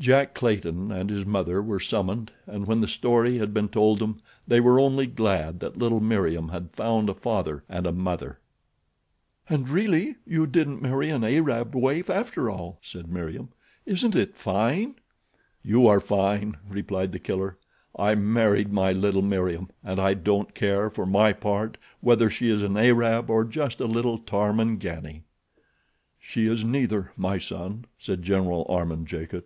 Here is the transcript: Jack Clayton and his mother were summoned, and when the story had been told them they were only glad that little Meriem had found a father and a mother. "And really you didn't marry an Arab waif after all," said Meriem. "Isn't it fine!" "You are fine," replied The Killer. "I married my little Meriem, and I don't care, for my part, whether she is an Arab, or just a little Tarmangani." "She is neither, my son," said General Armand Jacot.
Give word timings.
Jack 0.00 0.32
Clayton 0.34 0.90
and 0.90 1.10
his 1.10 1.26
mother 1.26 1.60
were 1.60 1.78
summoned, 1.78 2.30
and 2.46 2.66
when 2.66 2.80
the 2.80 2.88
story 2.88 3.36
had 3.36 3.52
been 3.52 3.68
told 3.68 3.98
them 3.98 4.16
they 4.48 4.58
were 4.58 4.80
only 4.80 5.06
glad 5.06 5.60
that 5.60 5.76
little 5.76 6.00
Meriem 6.00 6.48
had 6.48 6.70
found 6.72 7.10
a 7.10 7.14
father 7.14 7.64
and 7.68 7.86
a 7.86 7.92
mother. 7.92 8.38
"And 9.46 9.68
really 9.68 10.16
you 10.26 10.46
didn't 10.46 10.80
marry 10.80 11.10
an 11.10 11.22
Arab 11.22 11.74
waif 11.74 12.08
after 12.08 12.48
all," 12.48 12.78
said 12.80 13.12
Meriem. 13.12 13.50
"Isn't 13.84 14.16
it 14.16 14.36
fine!" 14.38 14.94
"You 15.62 15.86
are 15.86 16.00
fine," 16.00 16.56
replied 16.66 17.12
The 17.12 17.18
Killer. 17.18 17.58
"I 17.94 18.14
married 18.14 18.72
my 18.72 18.92
little 18.92 19.20
Meriem, 19.20 19.68
and 19.84 20.00
I 20.00 20.14
don't 20.14 20.54
care, 20.54 20.88
for 20.88 21.04
my 21.04 21.34
part, 21.34 21.76
whether 22.00 22.30
she 22.30 22.48
is 22.48 22.62
an 22.62 22.78
Arab, 22.78 23.28
or 23.28 23.44
just 23.44 23.80
a 23.82 23.86
little 23.86 24.16
Tarmangani." 24.16 25.24
"She 26.18 26.46
is 26.46 26.64
neither, 26.64 27.12
my 27.18 27.36
son," 27.38 27.84
said 27.98 28.22
General 28.22 28.64
Armand 28.70 29.06
Jacot. 29.06 29.44